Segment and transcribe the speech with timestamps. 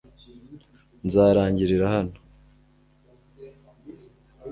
[1.07, 2.15] nzarangirira hano